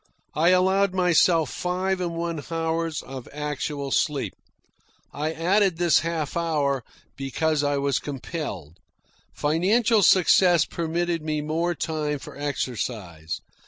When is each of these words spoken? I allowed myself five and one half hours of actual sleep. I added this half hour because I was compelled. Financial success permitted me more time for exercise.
I 0.33 0.49
allowed 0.49 0.95
myself 0.95 1.51
five 1.51 2.01
and 2.01 2.15
one 2.15 2.37
half 2.37 2.51
hours 2.51 3.03
of 3.03 3.29
actual 3.31 3.91
sleep. 3.91 4.33
I 5.13 5.31
added 5.31 5.77
this 5.77 5.99
half 5.99 6.35
hour 6.35 6.83
because 7.15 7.63
I 7.63 7.77
was 7.77 7.99
compelled. 7.99 8.79
Financial 9.31 10.01
success 10.01 10.65
permitted 10.65 11.21
me 11.21 11.41
more 11.41 11.75
time 11.75 12.17
for 12.17 12.35
exercise. 12.35 13.41